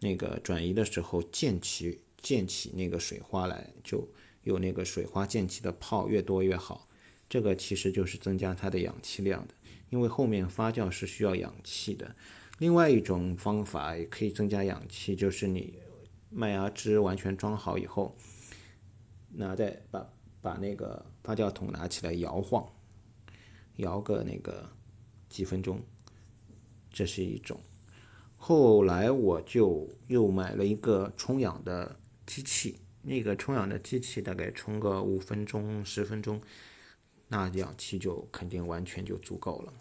[0.00, 4.06] 那个转移的时候溅起溅起那个水花来，就
[4.42, 6.88] 有那个水花溅起的泡越多越好。
[7.28, 9.54] 这个其实就是增加它的氧气量的，
[9.90, 12.16] 因为后面发酵是需要氧气的。
[12.58, 15.74] 另外一种方法也可以增加氧气，就是你
[16.30, 18.16] 麦芽汁完全装好以后，
[19.30, 20.10] 拿在把
[20.40, 22.66] 把那个发酵桶拿起来摇晃，
[23.76, 24.66] 摇个那个
[25.28, 25.82] 几分钟，
[26.90, 27.60] 这是一种。
[28.36, 32.78] 后来我就又买了一个冲氧的机器，
[33.08, 36.42] 那个充氧的机器大概充个五分钟十分钟，
[37.28, 39.72] 那氧气就肯定完全就足够了。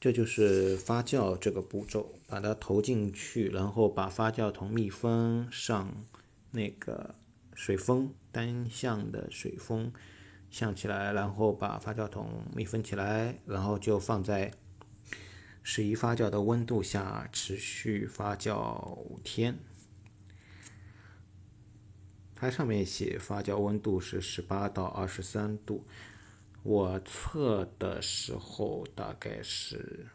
[0.00, 6.04] 这就是发酵这个步骤，把它投进去，然后把发酵桶密封上
[6.50, 7.14] 那个
[7.54, 9.92] 水封，单向的水封
[10.50, 14.50] 向起来，然后把发酵桶密封起来，然后就放在
[15.62, 19.58] 适宜发酵的温度下持续发酵五天。
[22.34, 25.86] 它上面写发酵温度是十八到二十三度。
[26.64, 30.06] 我测的时候大概是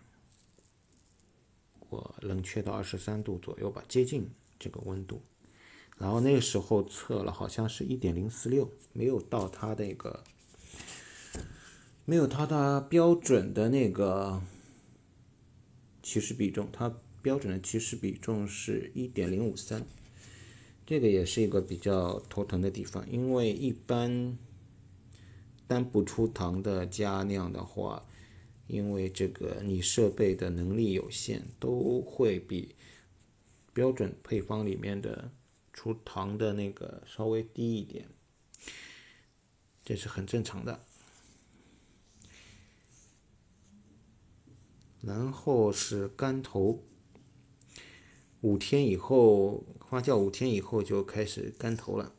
[1.89, 5.21] 我冷却到二十三度左右吧，接近这个温度。
[5.97, 10.23] 然后那个时候测了，好像是一点零四六，没有到它那个，
[12.05, 14.41] 没有它的标准的那个
[16.07, 16.69] 起始比重。
[16.71, 19.85] 它标准的起始比重是一点零五三，
[20.85, 24.37] 这个也是一个比较头疼的地方，因为一般。
[25.69, 28.07] 单不出糖的加量的话，
[28.67, 32.73] 因为这个你设备的能力有限，都会比
[33.73, 35.29] 标准配方里面的
[35.73, 38.07] 出糖的那个稍微低一点，
[39.83, 40.86] 这是很正常的。
[45.07, 46.83] 然后是干头，
[48.41, 52.13] 五天以后发酵五天以后就开始干头了，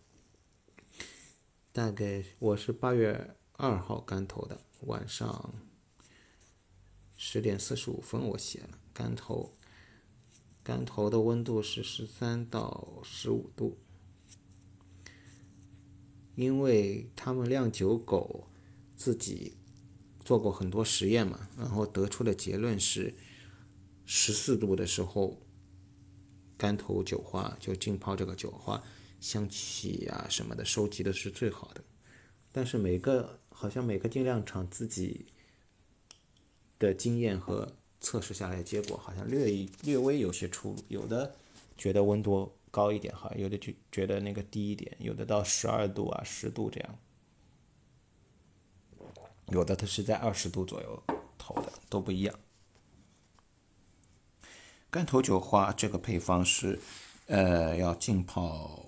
[1.70, 3.34] 大概我是八月。
[3.60, 5.52] 二号干头的晚上
[7.16, 9.52] 十点四十五分，我写了干头，
[10.62, 13.76] 干头的温度是十三到十五度，
[16.36, 18.46] 因为他们酿酒狗
[18.96, 19.57] 自己
[20.28, 23.14] 做过很多实验嘛，然后得出的结论是
[24.04, 25.40] 十四度的时候
[26.58, 28.82] 干头酒花就浸泡这个酒花，
[29.20, 31.82] 香气啊什么的收集的是最好的，
[32.52, 33.40] 但是每个。
[33.60, 35.26] 好像每个精酿厂自己
[36.78, 40.76] 的经验和测试下来结果，好像略略微有些出入。
[40.86, 41.34] 有的
[41.76, 46.98] 觉得温度高一点好，有的就觉得那个低一点，有的到十二度啊、十度这样。
[49.50, 51.02] 有的它是在二十度左右
[51.36, 52.38] 投的，都不一样。
[54.90, 56.80] 干头酒花这个配方是，
[57.26, 58.86] 呃，要浸泡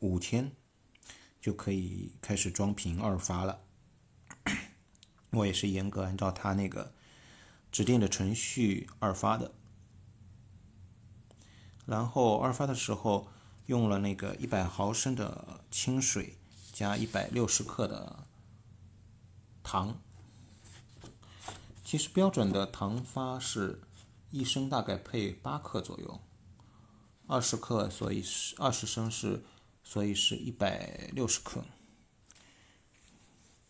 [0.00, 0.52] 五天，
[1.40, 3.60] 就可以开始装瓶二发了。
[5.30, 6.94] 我也是严格按照他那个
[7.70, 9.52] 指定的程序二发的。
[11.84, 13.28] 然后二发的时候
[13.66, 16.36] 用了那个一百毫升的清水
[16.72, 18.25] 加一百六十克的
[19.66, 19.98] 糖。
[21.84, 23.80] 其实标准的糖发是。
[24.32, 26.20] 一升大概配八克左右，
[27.26, 29.44] 二十克，所以是二十升是，
[29.82, 31.64] 所以是一百六十克。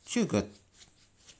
[0.04, 0.48] 这个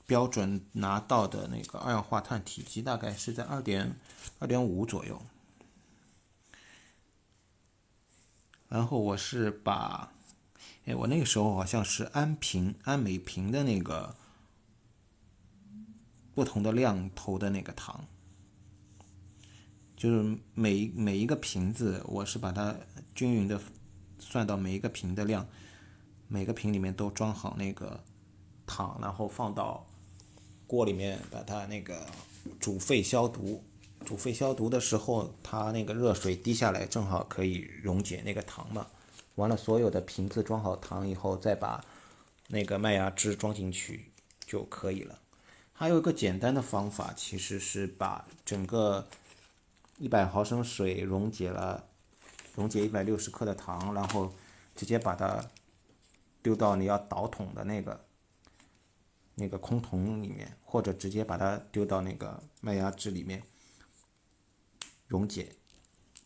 [0.07, 3.99] 标准拿到的那个二氧化碳体积大概是在二点
[4.39, 5.21] 二点五左右。
[8.69, 10.13] 然后我是把，
[10.85, 14.15] 哎，我那个时候好像是安瓶安美瓶的那个
[16.37, 18.05] 不同的量投的那个糖。
[19.97, 22.77] 就是每每一个瓶子，我是把它
[23.15, 23.59] 均匀的
[24.19, 25.49] 算到每一个瓶的量，
[26.29, 28.05] 每个瓶里面都装好那个
[28.67, 29.87] 糖，然后放到
[30.67, 32.07] 锅里面把它那个
[32.61, 33.65] 煮沸消毒。
[34.05, 38.87] 煮沸消毒的时候，它那个热水滴下来，正好可以溶解那个糖嘛。
[39.37, 41.83] 完了，所有的瓶子装好糖以后，再把
[42.49, 44.13] 那个麦芽汁装进去
[44.47, 45.19] 就可以了。
[45.77, 49.07] 还有一个简单的方法，其实是把整个。
[49.99, 51.89] 一百毫升水溶解了，
[52.55, 54.31] 溶解一百六十克的糖，然后
[54.75, 55.43] 直接把它
[56.43, 58.05] 丢到你要倒桶的那个
[59.37, 63.43] 那个空桶里面，或者直接把它丢到那个麦芽汁里面
[65.07, 65.57] 溶解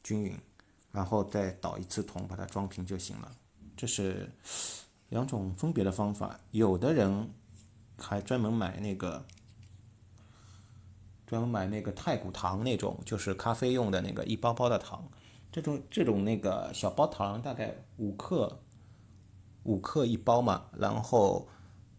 [0.02, 0.36] 均匀，
[0.90, 3.36] 然后再倒一次桶把它装瓶就行了。
[3.76, 4.28] 这是
[5.10, 6.40] 两种分别的方法。
[6.50, 7.30] 有的人
[7.96, 9.24] 还专门买那个。
[11.30, 15.08] 专门买那个太古糖那种，就是咖啡用的那个一包包的糖，
[15.52, 18.58] 这种这种那个小包糖大概五克，
[19.62, 20.64] 五克一包嘛。
[20.76, 21.46] 然后，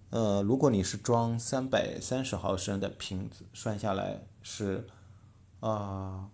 [0.09, 4.85] 呃，如果你是装三百三十毫升的瓶子，算下来是
[5.61, 6.29] 啊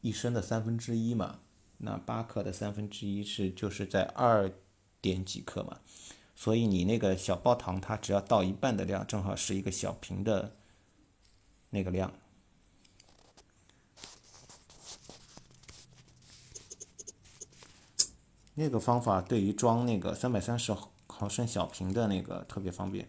[0.00, 1.40] 一升的三分之一嘛。
[1.78, 4.48] 那八克的三分之一是就是在二
[5.00, 5.80] 点几克嘛。
[6.36, 10.54] 所以你那个小包糖，它只要倒一半的量，正好是一个小瓶的。
[11.72, 12.12] 那个量，
[18.54, 20.74] 那个方法对于装那个三百三十
[21.06, 23.08] 毫升小瓶的那个特别方便。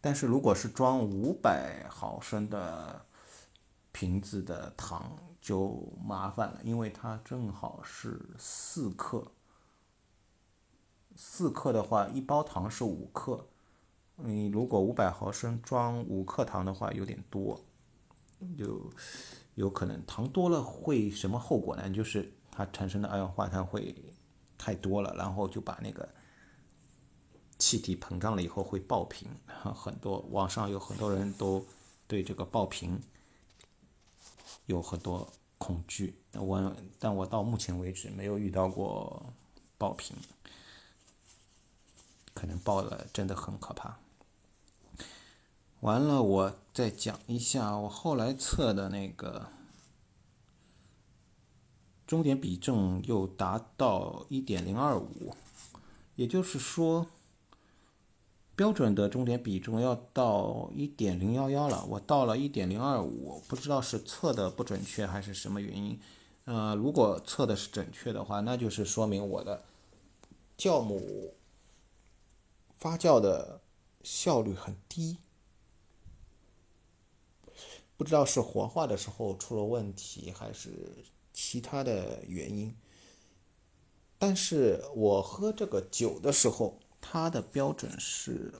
[0.00, 3.06] 但是如果是装五百毫升的
[3.92, 9.30] 瓶子的糖就麻烦了，因为它正好是四克，
[11.14, 13.46] 四克的话，一包糖是五克。
[14.16, 17.60] 你如果五百毫升装五克糖的话，有点多，
[18.58, 18.90] 就
[19.54, 21.90] 有可能糖多了会什么后果呢？
[21.90, 23.94] 就是它产生的二氧化碳会
[24.56, 26.08] 太多了，然后就把那个
[27.58, 29.28] 气体膨胀了以后会爆瓶。
[29.74, 31.64] 很多网上有很多人都
[32.06, 33.00] 对这个爆瓶
[34.66, 39.24] 有很多恐惧，我但我到目前为止没有遇到过
[39.76, 40.16] 爆瓶，
[42.34, 43.98] 可能爆了真的很可怕。
[45.82, 49.48] 完了，我再讲一下我后来测的那个
[52.06, 55.34] 终点比重又达到一点零二五，
[56.14, 57.08] 也就是说，
[58.54, 65.98] 标准的终点比重要到一点零幺幺了，我到了一点零二五，不知道是测的不准确还是什么原因。
[66.44, 69.64] 呃，如果测的是准确的话，那就是说明我的
[70.56, 71.34] 酵母
[72.76, 73.60] 发酵的
[74.04, 75.18] 效率很低。
[78.02, 80.70] 不知道是活化的时候出了问题，还是
[81.32, 82.74] 其他的原因。
[84.18, 88.54] 但是我喝这个酒的时候，它的标准是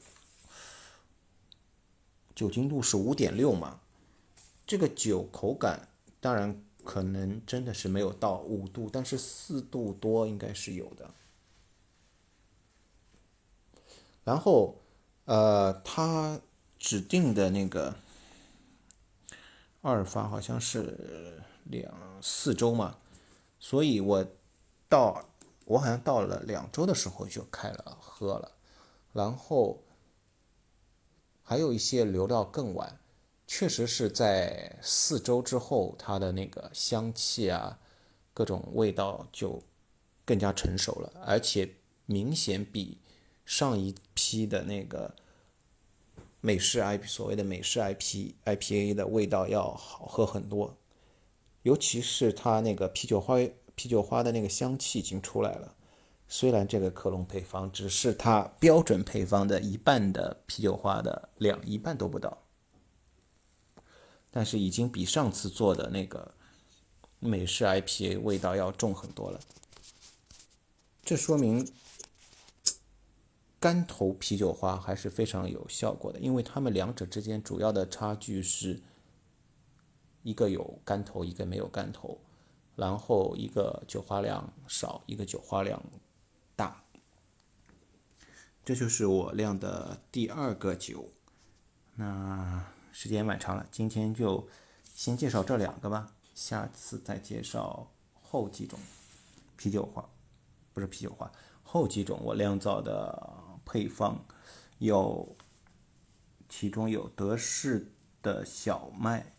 [2.37, 3.81] 酒精度是五点六嘛，
[4.65, 5.89] 这个酒口感
[6.21, 11.13] 当然可能真的是没有到五度，但是四度多应该是有的。
[14.23, 14.77] 然后，
[15.25, 16.41] 呃，它
[16.79, 17.97] 指定的那个。
[19.83, 22.99] 二发好像是两四周嘛，
[23.59, 24.27] 所以我
[24.89, 25.29] 到
[25.65, 28.53] 我好像到了两周的时候就开了喝了，
[29.13, 29.83] 然后
[31.43, 33.01] 还有一些流料更晚，
[33.47, 37.81] 确实是在四周之后，它的那个香气啊，
[38.33, 39.63] 各种味道就
[40.25, 41.75] 更加成熟了，而且
[42.07, 42.99] 明显比
[43.45, 45.17] 上一批的那个
[46.45, 50.77] 美式 I P 所谓的美式 IP IPA 的味道要好喝很多，
[51.63, 53.37] 尤其是它那个啤酒花
[53.77, 55.77] 啤酒花的那个香气已经出来了。
[56.27, 62.43] 虽然这个克隆配方只是它标准配方的一半的啤酒花的量，一半都不到，
[64.31, 66.35] 但是已经比上次做的那个
[67.21, 69.39] 美式 IPA 味道要重很多了。
[71.05, 71.71] 这说明
[73.63, 78.83] 干头啤酒花还是非常有效果的，因为它们两者之间主要的差距是
[80.25, 82.19] 一个有干头，一个没有干头，
[82.75, 85.81] 然后一个酒花量少，一个酒花量。
[86.57, 86.83] 大，
[88.65, 91.13] 这就是我酿的第二个酒。
[91.95, 94.49] 那时间蛮长了，今天就
[94.93, 97.89] 先介绍这两个吧，下次再介绍
[98.21, 98.77] 后几种
[99.57, 100.05] 啤酒花，
[100.73, 101.31] 不是啤酒花，
[101.63, 103.33] 后几种我酿造的
[103.65, 104.25] 配方
[104.79, 105.37] 有，
[106.49, 109.35] 其中有德式的小麦，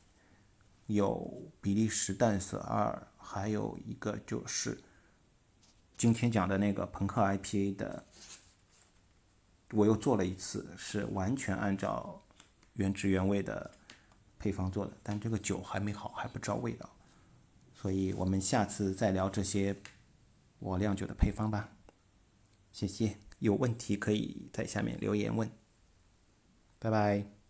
[0.87, 4.83] 有比利时淡色二，还有一个就是。
[5.95, 8.05] 今天讲的那个朋克 IPA 的，
[9.71, 12.21] 我又做了一次，是完全按照
[12.73, 13.71] 原汁原味的
[14.39, 16.89] 配方做的，但这个酒还没好，还不知道味道，
[17.73, 19.75] 所以我们下次再聊这些
[20.59, 21.69] 我酿酒的配方吧。
[22.71, 25.51] 谢谢，有问题可以在下面留言问，
[26.79, 27.42] 拜拜。